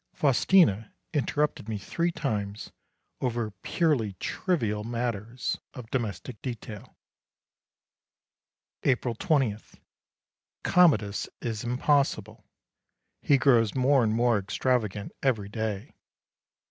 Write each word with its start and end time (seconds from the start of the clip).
Faustina 0.15 0.91
interrupted 1.13 1.69
me 1.69 1.77
three 1.77 2.11
times 2.11 2.71
over 3.21 3.51
purely 3.61 4.13
trivial 4.13 4.83
matters 4.83 5.59
of 5.75 5.91
domestic 5.91 6.41
detail. 6.41 6.97
April 8.81 9.13
20. 9.13 9.57
Commodus 10.63 11.29
is 11.39 11.63
impossible. 11.63 12.43
He 13.21 13.37
grows 13.37 13.75
more 13.75 14.03
and 14.03 14.15
more 14.15 14.39
extravagant 14.39 15.11
every 15.21 15.49
day. 15.49 15.93